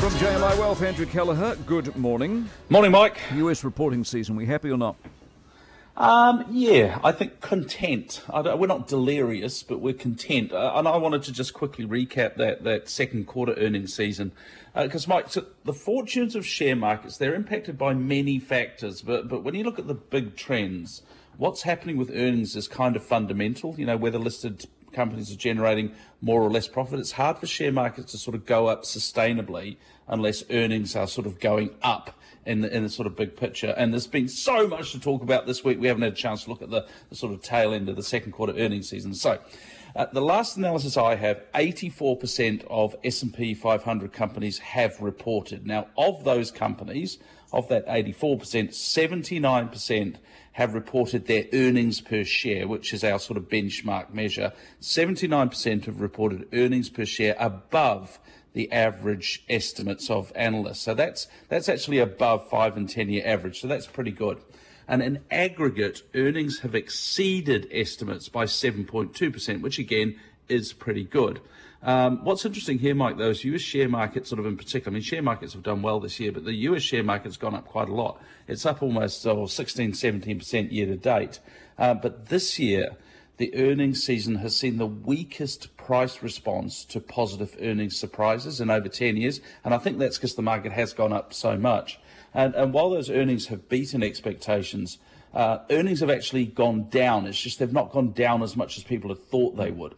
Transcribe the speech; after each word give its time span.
From 0.00 0.12
JMI 0.12 0.58
Wealth, 0.58 0.80
Andrew 0.80 1.04
Kelleher, 1.04 1.56
good 1.66 1.94
morning. 1.94 2.48
Morning, 2.70 2.90
Mike. 2.90 3.18
US 3.34 3.62
reporting 3.62 4.02
season, 4.02 4.34
we 4.34 4.46
happy 4.46 4.70
or 4.70 4.78
not? 4.78 4.96
Um, 5.94 6.46
yeah, 6.48 6.98
I 7.04 7.12
think 7.12 7.42
content. 7.42 8.22
I 8.32 8.54
we're 8.54 8.66
not 8.66 8.88
delirious, 8.88 9.62
but 9.62 9.82
we're 9.82 9.92
content. 9.92 10.52
Uh, 10.52 10.72
and 10.74 10.88
I 10.88 10.96
wanted 10.96 11.24
to 11.24 11.32
just 11.32 11.52
quickly 11.52 11.84
recap 11.84 12.36
that, 12.36 12.64
that 12.64 12.88
second 12.88 13.26
quarter 13.26 13.52
earnings 13.58 13.92
season. 13.92 14.32
Because, 14.74 15.06
uh, 15.06 15.10
Mike, 15.10 15.28
so 15.28 15.44
the 15.66 15.74
fortunes 15.74 16.34
of 16.34 16.46
share 16.46 16.76
markets, 16.76 17.18
they're 17.18 17.34
impacted 17.34 17.76
by 17.76 17.92
many 17.92 18.38
factors. 18.38 19.02
But, 19.02 19.28
but 19.28 19.44
when 19.44 19.54
you 19.54 19.64
look 19.64 19.78
at 19.78 19.86
the 19.86 19.94
big 19.94 20.34
trends, 20.34 21.02
what's 21.36 21.60
happening 21.60 21.98
with 21.98 22.08
earnings 22.08 22.56
is 22.56 22.68
kind 22.68 22.96
of 22.96 23.04
fundamental. 23.04 23.74
You 23.76 23.84
know, 23.84 23.98
whether 23.98 24.18
listed 24.18 24.64
companies 24.92 25.32
are 25.32 25.36
generating 25.36 25.92
more 26.20 26.42
or 26.42 26.50
less 26.50 26.68
profit. 26.68 27.00
It's 27.00 27.12
hard 27.12 27.38
for 27.38 27.46
share 27.46 27.72
markets 27.72 28.12
to 28.12 28.18
sort 28.18 28.34
of 28.34 28.46
go 28.46 28.66
up 28.66 28.82
sustainably 28.82 29.76
unless 30.08 30.44
earnings 30.50 30.96
are 30.96 31.06
sort 31.06 31.26
of 31.26 31.40
going 31.40 31.70
up 31.82 32.18
in 32.46 32.62
the, 32.62 32.74
in 32.74 32.82
the 32.82 32.88
sort 32.88 33.06
of 33.06 33.16
big 33.16 33.36
picture. 33.36 33.74
And 33.76 33.92
there's 33.92 34.06
been 34.06 34.28
so 34.28 34.66
much 34.66 34.92
to 34.92 35.00
talk 35.00 35.22
about 35.22 35.46
this 35.46 35.62
week. 35.64 35.80
We 35.80 35.88
haven't 35.88 36.02
had 36.02 36.12
a 36.12 36.16
chance 36.16 36.44
to 36.44 36.50
look 36.50 36.62
at 36.62 36.70
the, 36.70 36.86
the 37.08 37.14
sort 37.14 37.32
of 37.32 37.42
tail 37.42 37.72
end 37.72 37.88
of 37.88 37.96
the 37.96 38.02
second 38.02 38.32
quarter 38.32 38.54
earnings 38.56 38.88
season. 38.88 39.14
So. 39.14 39.38
Uh, 39.94 40.06
the 40.12 40.20
last 40.20 40.56
analysis 40.56 40.96
I 40.96 41.16
have, 41.16 41.42
84% 41.52 42.64
of 42.68 42.94
S&P 43.02 43.54
500 43.54 44.12
companies 44.12 44.58
have 44.58 45.00
reported. 45.00 45.66
Now, 45.66 45.88
of 45.96 46.24
those 46.24 46.50
companies, 46.50 47.18
of 47.52 47.68
that 47.68 47.86
84%, 47.86 48.68
79% 48.68 50.16
have 50.52 50.74
reported 50.74 51.26
their 51.26 51.44
earnings 51.52 52.00
per 52.00 52.24
share, 52.24 52.68
which 52.68 52.92
is 52.92 53.02
our 53.02 53.18
sort 53.18 53.36
of 53.36 53.48
benchmark 53.48 54.12
measure. 54.12 54.52
79% 54.80 55.84
have 55.84 56.00
reported 56.00 56.48
earnings 56.52 56.88
per 56.88 57.04
share 57.04 57.34
above 57.38 58.18
the 58.52 58.70
average 58.72 59.44
estimates 59.48 60.10
of 60.10 60.32
analysts. 60.34 60.80
So 60.80 60.94
that's 60.94 61.28
that's 61.48 61.68
actually 61.68 61.98
above 61.98 62.48
five 62.50 62.76
and 62.76 62.88
ten 62.88 63.08
year 63.08 63.22
average. 63.24 63.60
So 63.60 63.68
that's 63.68 63.86
pretty 63.86 64.10
good. 64.10 64.40
And 64.90 65.04
in 65.04 65.20
aggregate, 65.30 66.02
earnings 66.16 66.58
have 66.58 66.74
exceeded 66.74 67.68
estimates 67.70 68.28
by 68.28 68.46
7.2%, 68.46 69.60
which 69.60 69.78
again 69.78 70.18
is 70.48 70.72
pretty 70.72 71.04
good. 71.04 71.40
Um, 71.80 72.24
what's 72.24 72.44
interesting 72.44 72.80
here, 72.80 72.96
Mike, 72.96 73.16
though, 73.16 73.30
is 73.30 73.44
US 73.44 73.60
share 73.60 73.88
market 73.88 74.26
sort 74.26 74.40
of 74.40 74.46
in 74.46 74.56
particular. 74.56 74.90
I 74.90 74.94
mean, 74.94 75.02
share 75.02 75.22
markets 75.22 75.52
have 75.52 75.62
done 75.62 75.80
well 75.82 76.00
this 76.00 76.18
year, 76.18 76.32
but 76.32 76.44
the 76.44 76.54
US 76.54 76.82
share 76.82 77.04
market's 77.04 77.36
gone 77.36 77.54
up 77.54 77.66
quite 77.66 77.88
a 77.88 77.94
lot. 77.94 78.20
It's 78.48 78.66
up 78.66 78.82
almost 78.82 79.24
oh, 79.28 79.46
16, 79.46 79.92
17% 79.92 80.72
year 80.72 80.86
to 80.86 80.96
date. 80.96 81.38
Uh, 81.78 81.94
but 81.94 82.26
this 82.26 82.58
year, 82.58 82.96
the 83.40 83.56
earnings 83.56 84.04
season 84.04 84.34
has 84.34 84.54
seen 84.54 84.76
the 84.76 84.86
weakest 84.86 85.74
price 85.78 86.22
response 86.22 86.84
to 86.84 87.00
positive 87.00 87.56
earnings 87.62 87.98
surprises 87.98 88.60
in 88.60 88.68
over 88.68 88.86
10 88.86 89.16
years. 89.16 89.40
And 89.64 89.72
I 89.72 89.78
think 89.78 89.98
that's 89.98 90.18
because 90.18 90.34
the 90.34 90.42
market 90.42 90.72
has 90.72 90.92
gone 90.92 91.14
up 91.14 91.32
so 91.32 91.56
much. 91.56 91.98
And, 92.34 92.54
and 92.54 92.74
while 92.74 92.90
those 92.90 93.08
earnings 93.08 93.46
have 93.46 93.66
beaten 93.70 94.02
expectations, 94.02 94.98
uh, 95.32 95.60
earnings 95.70 96.00
have 96.00 96.10
actually 96.10 96.44
gone 96.44 96.90
down. 96.90 97.26
It's 97.26 97.40
just 97.40 97.58
they've 97.58 97.72
not 97.72 97.92
gone 97.92 98.12
down 98.12 98.42
as 98.42 98.58
much 98.58 98.76
as 98.76 98.84
people 98.84 99.08
had 99.08 99.24
thought 99.30 99.56
they 99.56 99.70
would. 99.70 99.94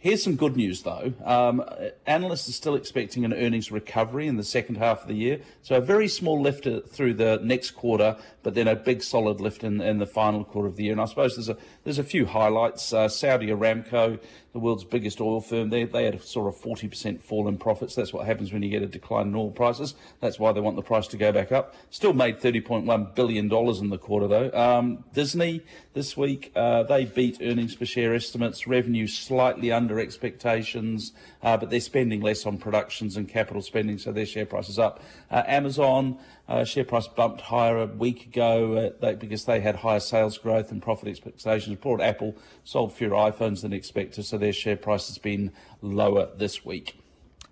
Here's 0.00 0.22
some 0.22 0.36
good 0.36 0.56
news, 0.56 0.82
though. 0.82 1.12
Um, 1.24 1.64
analysts 2.06 2.48
are 2.48 2.52
still 2.52 2.76
expecting 2.76 3.24
an 3.24 3.34
earnings 3.34 3.72
recovery 3.72 4.28
in 4.28 4.36
the 4.36 4.44
second 4.44 4.76
half 4.76 5.02
of 5.02 5.08
the 5.08 5.14
year. 5.14 5.40
So 5.62 5.74
a 5.74 5.80
very 5.80 6.06
small 6.06 6.40
lift 6.40 6.68
through 6.88 7.14
the 7.14 7.40
next 7.42 7.72
quarter, 7.72 8.16
but 8.44 8.54
then 8.54 8.68
a 8.68 8.76
big 8.76 9.02
solid 9.02 9.40
lift 9.40 9.64
in, 9.64 9.80
in 9.80 9.98
the 9.98 10.06
final 10.06 10.44
quarter 10.44 10.68
of 10.68 10.76
the 10.76 10.84
year. 10.84 10.92
And 10.92 11.00
I 11.00 11.06
suppose 11.06 11.34
there's 11.34 11.48
a 11.48 11.56
there's 11.82 11.98
a 11.98 12.04
few 12.04 12.26
highlights. 12.26 12.92
Uh, 12.92 13.08
Saudi 13.08 13.48
Aramco, 13.48 14.20
the 14.52 14.58
world's 14.58 14.84
biggest 14.84 15.20
oil 15.20 15.40
firm, 15.40 15.70
they, 15.70 15.84
they 15.84 16.04
had 16.04 16.14
a 16.16 16.22
sort 16.22 16.52
of 16.52 16.60
40% 16.60 17.20
fall 17.22 17.48
in 17.48 17.58
profits. 17.58 17.94
That's 17.94 18.12
what 18.12 18.26
happens 18.26 18.52
when 18.52 18.62
you 18.62 18.70
get 18.70 18.82
a 18.82 18.86
decline 18.86 19.28
in 19.28 19.34
oil 19.34 19.50
prices. 19.50 19.94
That's 20.20 20.38
why 20.38 20.52
they 20.52 20.60
want 20.60 20.76
the 20.76 20.82
price 20.82 21.06
to 21.08 21.16
go 21.16 21.32
back 21.32 21.52
up. 21.52 21.74
Still 21.90 22.12
made 22.12 22.40
$30.1 22.40 23.14
billion 23.14 23.52
in 23.52 23.90
the 23.90 23.98
quarter, 23.98 24.26
though. 24.26 24.50
Um, 24.52 25.04
Disney 25.12 25.62
this 25.94 26.16
week, 26.16 26.52
uh, 26.56 26.82
they 26.82 27.04
beat 27.04 27.38
earnings 27.40 27.74
per 27.74 27.84
share 27.84 28.14
estimates, 28.14 28.66
revenue 28.66 29.06
slightly 29.06 29.70
under 29.70 29.87
expectations, 29.96 31.12
uh, 31.42 31.56
but 31.56 31.70
they're 31.70 31.80
spending 31.80 32.20
less 32.20 32.44
on 32.46 32.58
productions 32.58 33.16
and 33.16 33.28
capital 33.28 33.62
spending, 33.62 33.98
so 33.98 34.12
their 34.12 34.26
share 34.26 34.46
price 34.46 34.68
is 34.68 34.78
up. 34.78 35.02
Uh, 35.30 35.42
Amazon, 35.46 36.18
uh, 36.48 36.64
share 36.64 36.84
price 36.84 37.06
bumped 37.06 37.40
higher 37.40 37.78
a 37.78 37.86
week 37.86 38.26
ago 38.26 38.74
uh, 38.74 38.90
they, 39.00 39.14
because 39.14 39.44
they 39.44 39.60
had 39.60 39.76
higher 39.76 40.00
sales 40.00 40.36
growth 40.36 40.70
and 40.70 40.82
profit 40.82 41.08
expectations. 41.08 41.76
Brought 41.78 42.00
Apple 42.00 42.36
sold 42.64 42.92
fewer 42.92 43.16
iPhones 43.16 43.62
than 43.62 43.72
expected, 43.72 44.24
so 44.24 44.36
their 44.36 44.52
share 44.52 44.76
price 44.76 45.08
has 45.08 45.18
been 45.18 45.52
lower 45.80 46.28
this 46.36 46.64
week. 46.64 47.00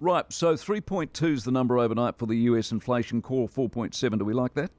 Right, 0.00 0.24
so 0.32 0.54
3.2 0.54 1.32
is 1.32 1.44
the 1.44 1.50
number 1.50 1.78
overnight 1.78 2.16
for 2.16 2.26
the 2.26 2.36
US 2.36 2.72
inflation 2.72 3.20
core, 3.20 3.48
4.7. 3.48 4.18
Do 4.18 4.24
we 4.24 4.32
like 4.32 4.54
that? 4.54 4.70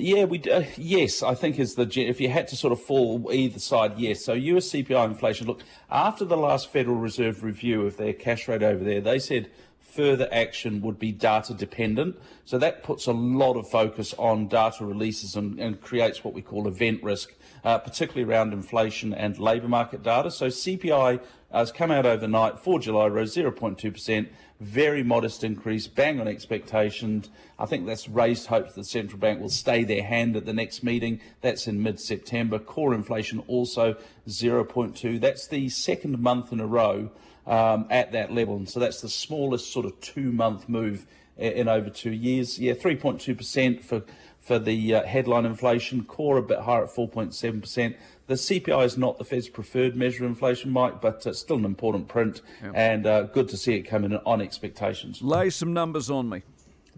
Yeah, 0.00 0.24
we 0.24 0.40
uh, 0.44 0.62
yes, 0.76 1.24
I 1.24 1.34
think 1.34 1.58
is 1.58 1.74
the 1.74 1.82
if 1.96 2.20
you 2.20 2.28
had 2.28 2.46
to 2.48 2.56
sort 2.56 2.72
of 2.72 2.80
fall 2.80 3.28
either 3.32 3.58
side, 3.58 3.98
yes. 3.98 4.24
So 4.24 4.32
US 4.32 4.70
CPI 4.70 5.04
inflation. 5.04 5.48
Look, 5.48 5.62
after 5.90 6.24
the 6.24 6.36
last 6.36 6.70
Federal 6.70 6.96
Reserve 6.96 7.42
review 7.42 7.84
of 7.84 7.96
their 7.96 8.12
cash 8.12 8.46
rate 8.46 8.62
over 8.62 8.84
there, 8.84 9.00
they 9.00 9.18
said 9.18 9.50
further 9.80 10.28
action 10.30 10.80
would 10.80 10.98
be 10.98 11.10
data 11.10 11.54
dependent. 11.54 12.16
So 12.44 12.58
that 12.58 12.82
puts 12.82 13.06
a 13.06 13.12
lot 13.12 13.56
of 13.56 13.68
focus 13.68 14.14
on 14.18 14.48
data 14.48 14.84
releases 14.84 15.34
and, 15.34 15.58
and 15.58 15.80
creates 15.80 16.22
what 16.22 16.34
we 16.34 16.42
call 16.42 16.68
event 16.68 17.02
risk, 17.02 17.34
uh, 17.64 17.78
particularly 17.78 18.30
around 18.30 18.52
inflation 18.52 19.12
and 19.12 19.38
labour 19.38 19.68
market 19.68 20.02
data. 20.02 20.30
So 20.30 20.46
CPI 20.46 21.20
has 21.52 21.72
come 21.72 21.90
out 21.90 22.06
overnight 22.06 22.58
for 22.58 22.78
July, 22.78 23.06
rose 23.06 23.34
0.2%, 23.34 24.28
very 24.60 25.02
modest 25.02 25.42
increase, 25.42 25.86
bang 25.86 26.20
on 26.20 26.28
expectations. 26.28 27.30
I 27.58 27.66
think 27.66 27.86
that's 27.86 28.08
raised 28.08 28.46
hopes 28.46 28.74
that 28.74 28.80
the 28.80 28.84
central 28.84 29.18
bank 29.18 29.40
will 29.40 29.48
stay 29.48 29.84
their 29.84 30.02
hand 30.02 30.36
at 30.36 30.46
the 30.46 30.52
next 30.52 30.82
meeting. 30.82 31.20
That's 31.40 31.66
in 31.66 31.82
mid 31.82 32.00
September. 32.00 32.58
Core 32.58 32.94
inflation 32.94 33.42
also 33.46 33.96
0.2. 34.28 35.20
That's 35.20 35.48
the 35.48 35.68
second 35.70 36.18
month 36.18 36.52
in 36.52 36.60
a 36.60 36.66
row 36.66 37.10
um, 37.48 37.86
at 37.90 38.12
that 38.12 38.32
level. 38.32 38.56
And 38.56 38.68
so 38.68 38.78
that's 38.78 39.00
the 39.00 39.08
smallest 39.08 39.72
sort 39.72 39.86
of 39.86 39.98
two 40.00 40.30
month 40.30 40.68
move 40.68 41.06
in, 41.36 41.66
over 41.66 41.90
two 41.90 42.12
years. 42.12 42.58
Yeah, 42.58 42.74
3.2% 42.74 43.82
for 43.82 44.02
for 44.38 44.58
the 44.58 44.94
uh, 44.94 45.02
headline 45.02 45.44
inflation, 45.44 46.04
core 46.06 46.38
a 46.38 46.42
bit 46.42 46.60
higher 46.60 46.84
at 46.84 46.88
4.7%. 46.88 47.94
The 48.28 48.34
CPI 48.34 48.82
is 48.82 48.96
not 48.96 49.18
the 49.18 49.24
Fed's 49.24 49.46
preferred 49.46 49.94
measure 49.94 50.24
of 50.24 50.30
inflation, 50.30 50.70
Mike, 50.70 51.02
but 51.02 51.26
it's 51.26 51.38
still 51.38 51.58
an 51.58 51.66
important 51.66 52.08
print 52.08 52.40
yep. 52.62 52.72
and 52.74 53.06
uh, 53.06 53.22
good 53.24 53.50
to 53.50 53.58
see 53.58 53.74
it 53.74 53.82
come 53.82 54.04
in 54.04 54.16
on 54.16 54.40
expectations. 54.40 55.20
Lay 55.20 55.50
some 55.50 55.74
numbers 55.74 56.08
on 56.08 56.30
me. 56.30 56.42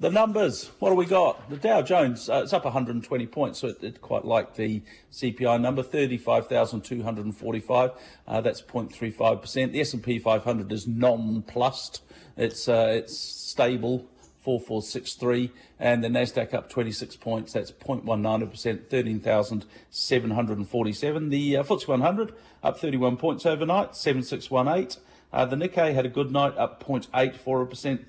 The 0.00 0.10
numbers, 0.10 0.70
what 0.78 0.88
do 0.88 0.96
we 0.96 1.04
got? 1.04 1.50
The 1.50 1.58
Dow 1.58 1.82
Jones, 1.82 2.30
uh, 2.30 2.40
it's 2.42 2.54
up 2.54 2.64
120 2.64 3.26
points, 3.26 3.58
so 3.58 3.68
it's 3.68 3.84
it 3.84 4.00
quite 4.00 4.24
like 4.24 4.54
the 4.54 4.80
CPI 5.12 5.60
number, 5.60 5.82
35,245. 5.82 7.90
Uh, 8.26 8.40
that's 8.40 8.62
0.35%. 8.62 9.72
The 9.72 9.80
S&P 9.82 10.18
500 10.18 10.72
is 10.72 10.86
nonplussed. 10.86 12.00
It's 12.38 12.66
uh, 12.66 12.92
it's 12.94 13.18
stable 13.18 14.06
4463 14.38 15.50
and 15.78 16.02
the 16.02 16.08
Nasdaq 16.08 16.54
up 16.54 16.70
26 16.70 17.16
points 17.16 17.52
that's 17.52 17.70
0.19% 17.70 18.88
13,747 18.88 21.28
the 21.28 21.58
uh, 21.58 21.62
FTSE 21.62 21.88
100 21.88 22.32
up 22.62 22.80
31 22.80 23.18
points 23.18 23.44
overnight 23.44 23.94
7618 23.94 25.02
uh, 25.30 25.44
the 25.44 25.56
Nikkei 25.56 25.92
had 25.92 26.06
a 26.06 26.08
good 26.08 26.32
night 26.32 26.56
up 26.56 26.82
0.84% 26.82 28.08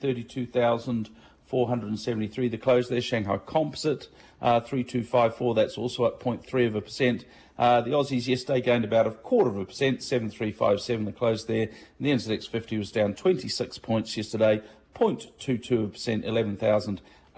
32,473 1.52 2.48
the 2.48 2.58
close 2.58 2.88
there 2.88 3.02
Shanghai 3.02 3.38
Composite 3.38 4.08
uh, 4.42 4.60
3254 4.62 5.56
that's 5.56 5.78
also 5.78 6.06
up 6.06 6.22
0.3 6.24 6.68
of 6.68 6.76
a 6.76 6.82
percent. 6.82 7.26
Uh, 7.58 7.82
the 7.82 7.92
Aussies 7.92 8.28
yesterday 8.28 8.62
gained 8.62 8.86
about 8.86 9.06
a 9.06 9.12
quarter 9.12 9.50
of 9.50 9.58
a 9.58 9.66
percent, 9.66 10.02
7357 10.02 11.06
the 11.06 11.12
close 11.12 11.46
there. 11.46 11.64
And 11.64 11.72
the 12.00 12.12
NZX 12.12 12.50
50 12.50 12.78
was 12.78 12.92
down 12.92 13.14
26 13.14 13.78
points 13.80 14.18
yesterday, 14.18 14.62
0.22%, 14.96 16.26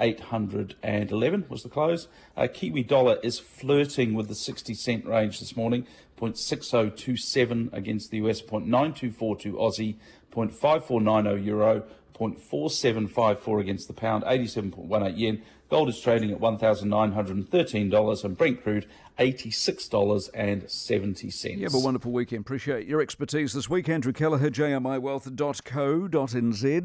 11,811 0.03 1.45
was 1.49 1.63
the 1.63 1.69
close. 1.69 2.07
Uh, 2.35 2.47
Kiwi 2.51 2.83
dollar 2.83 3.17
is 3.23 3.39
flirting 3.39 4.13
with 4.13 4.27
the 4.27 4.35
60 4.35 4.73
cent 4.73 5.05
range 5.05 5.39
this 5.39 5.55
morning, 5.55 5.87
0.6027 6.19 7.71
against 7.73 8.11
the 8.11 8.17
US, 8.17 8.41
0.9242 8.41 9.53
Aussie, 9.53 9.95
0.5490 10.33 11.45
euro, 11.45 11.83
0.4754 12.13 13.61
against 13.61 13.87
the 13.87 13.93
pound, 13.93 14.23
87.18 14.23 15.17
yen. 15.17 15.41
Gold 15.69 15.87
is 15.89 15.99
trading 15.99 16.31
at 16.31 16.39
$1,913 16.39 18.23
and 18.23 18.37
Brent 18.37 18.63
crude 18.63 18.85
$86.70. 19.19 21.57
You 21.57 21.63
have 21.63 21.73
a 21.73 21.79
wonderful 21.79 22.11
weekend. 22.11 22.41
Appreciate 22.41 22.85
your 22.87 23.01
expertise 23.01 23.53
this 23.53 23.67
week. 23.69 23.89
Andrew 23.89 24.13
Kelleher, 24.13 24.49
jmiwealth.co.nz. 24.49 26.81